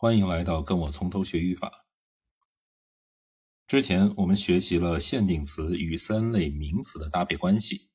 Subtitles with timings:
[0.00, 1.86] 欢迎来到跟我从头学语法。
[3.66, 7.90] 之前我们学习了限定词与三类名词的搭配关系。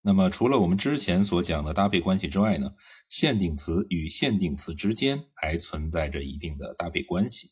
[0.00, 2.70] 那么，除了我们之前所讲的搭配关系之外呢，
[3.10, 7.50] 限定词与限定词之间还存在着一定的搭配关系。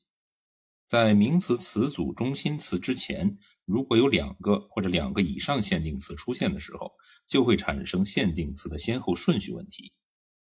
[0.86, 3.36] 在名词词组中心词之前，
[3.66, 6.92] 如果有两个或者两个以上限定词出现的时候，
[7.28, 9.92] 就会产生限定词的先后顺序问题。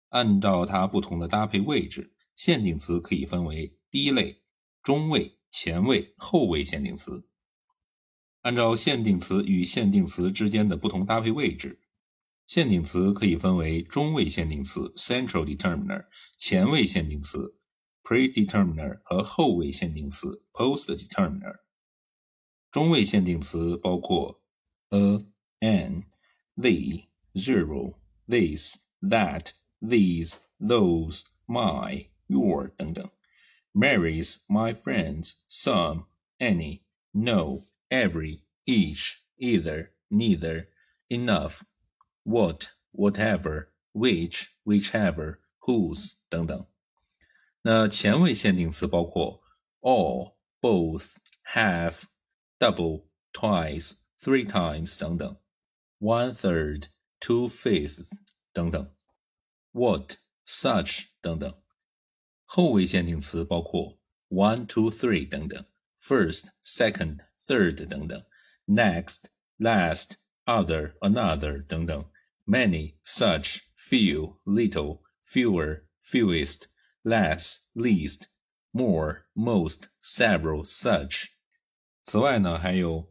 [0.10, 2.14] 按照它不同的搭配位置。
[2.38, 4.44] 限定词可以分为第一类、
[4.84, 7.28] 中位、前位、后位限定词。
[8.42, 11.82] 按照限定词与限定词之间的不同搭配位置，
[12.46, 16.06] 限定词可以分为中位限定词 （central determiner）、
[16.38, 17.60] 前位限定词
[18.04, 21.62] （predeterminer） 和后位限定词 （post determiner）。
[22.70, 24.44] 中位限定词包括
[24.90, 25.26] a、
[25.62, 26.04] an、
[26.56, 27.96] the、zero、
[28.28, 32.10] this、that、these、those、my。
[32.27, 33.11] your 等等，
[33.75, 36.07] marries my friends some
[36.39, 40.69] any no every each either neither
[41.09, 41.65] enough
[42.25, 46.67] what whatever which whichever whose 等等。
[47.63, 49.41] 那前位限定词包括
[49.81, 51.17] all both
[51.55, 52.05] half
[52.59, 55.37] double twice three times 等等，
[56.01, 56.89] one third
[57.21, 58.09] two fifths
[58.53, 58.91] 等等，
[59.73, 61.55] what such 等等。
[62.47, 65.65] 后位限定词包括 one, two, three 等等，
[65.99, 68.25] first, second, third 等等，
[68.67, 72.05] next, last, other, another 等等，
[72.47, 76.67] many, such, few, little, fewer, fewest,
[77.05, 78.29] less, least,
[78.73, 81.29] more, most, several, such。
[82.05, 83.09] 此外呢，还有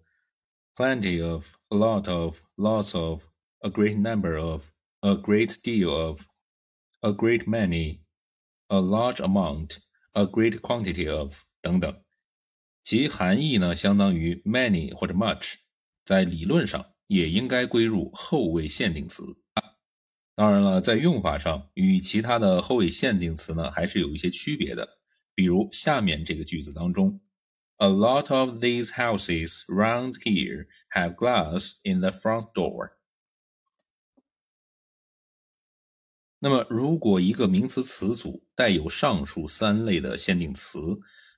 [0.75, 3.27] plenty of, a lot of, lots of,
[3.59, 6.27] a great number of, a great deal of,
[7.01, 8.01] a great many。
[8.68, 9.78] A large amount,
[10.12, 12.02] a great quantity of 等等，
[12.82, 15.54] 其含义呢相当于 many 或者 much，
[16.04, 19.22] 在理论上也应该归入后位限定词。
[20.34, 24.98] 当然了，在用法上与其他的后位限定词呢还是有一些区别的。
[25.34, 27.20] 比如下面这个句子当中
[27.76, 32.95] ，A lot of these houses round here have glass in the front door。
[36.38, 40.78] 那么，如果一个名词词组带有上述三类的限定词，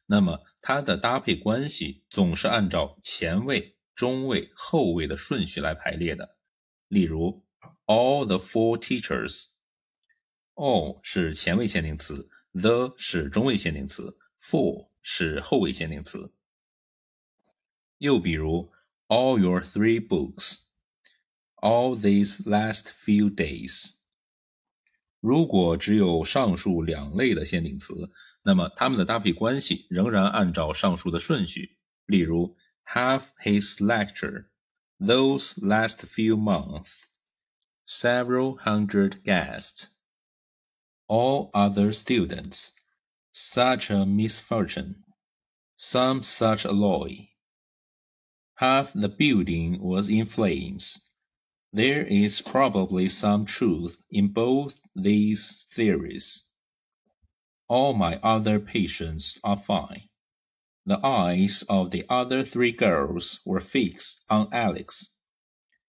[0.06, 6.36] 那么它的搭配关系总是按照前位、中位、后位的顺序来排列的。
[6.88, 7.44] 例如
[7.86, 16.34] ，all the four teachers，all 是前位限定词，the 是中位限定词，four 是后位限定词。
[17.98, 18.72] 又比如
[19.06, 23.97] ，all your three books，all these last few days。
[25.19, 28.11] 如果只有上述两类的限定词，
[28.43, 31.77] 那么它们的搭配关系仍然按照上述的顺序。
[32.05, 32.55] 例如，
[32.87, 34.47] have his lecture,
[34.99, 37.05] those last few months,
[37.87, 39.91] several hundred guests,
[41.07, 42.71] all other students,
[43.31, 44.95] such a misfortune,
[45.77, 47.29] some such alloy.
[48.55, 50.99] Half the building was in flames.
[51.71, 56.51] There is probably some truth in both these theories.
[57.67, 60.09] All my other patients are fine.
[60.85, 65.17] The eyes of the other three girls were fixed on Alex.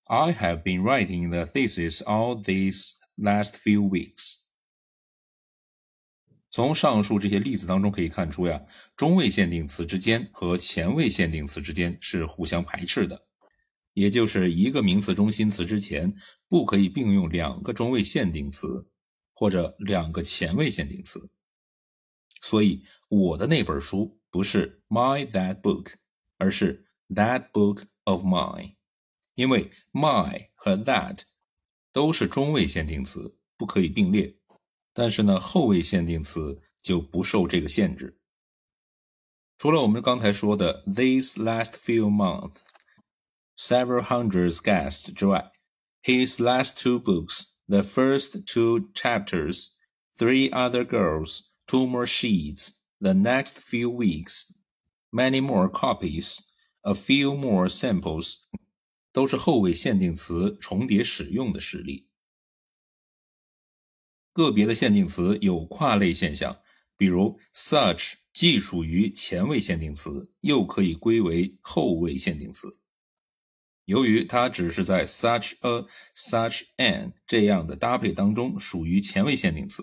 [0.09, 4.45] I have been writing the thesis all these last few weeks.
[6.51, 8.65] 从上述这些例子当中可以看出呀，
[8.97, 13.27] 中位限定词之间和前位限定词之间是互相排斥的。
[13.94, 16.14] 也就是一个名词中心词之前
[16.48, 18.90] 不可以并用两个中位限定词
[19.34, 21.32] 或者两个前位限定词，
[22.42, 25.94] 所以我的那本书不是 my that book，
[26.38, 28.76] 而是 that book of mine，
[29.36, 31.24] 因为 my 和 that
[31.92, 34.38] 都是中位限定词，不可以并列，
[34.94, 38.20] 但是呢后位限定词就不受这个限制。
[39.58, 42.60] 除了我们刚才说的 these last few months。
[43.59, 45.53] several hundreds guests 之外，
[46.03, 49.71] his last two books, the first two chapters,
[50.17, 54.53] three other girls, two more sheets, the next few weeks,
[55.11, 56.39] many more copies,
[56.83, 58.43] a few more samples，
[59.13, 62.09] 都是后位限定词重叠使用的实例。
[64.33, 66.61] 个别的限定词有跨类现象，
[66.97, 72.78] 比如 such 既属于前位限定词，又可以归为后位限定词。
[73.90, 79.82] 由于它只是在 such a、such an 这样的搭配当中属于前位限定词，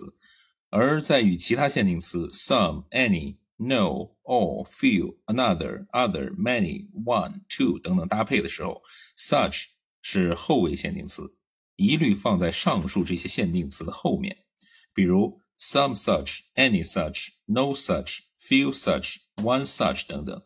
[0.69, 8.81] 而在与其他限定词 some、any、no、all、few、another、other、many、one、two 等等搭配的时候
[9.17, 9.65] ，such
[10.01, 11.35] 是后位限定词，
[11.75, 14.45] 一律放在上述这些限定词的后面。
[14.93, 20.41] 比如 some such、any such、no such、few such、one such 等等。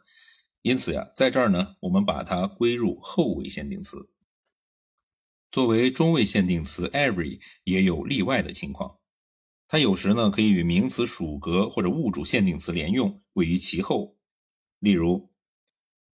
[0.62, 4.10] 因此呀，在这儿呢，我们把它归入后位限定词。
[5.52, 8.98] 作为中位限定词，every 也有例外的情况。
[9.68, 14.18] 它有时呢可以与名词属格或者物主限定词连用，位于其后。
[14.80, 15.30] 例如，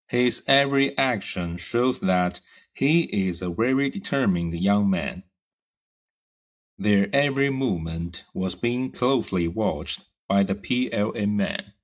[0.09, 2.37] His every action shows that
[2.75, 5.25] he is a very determined young man.
[6.79, 11.75] Their every movement was being closely watched by the PLA man.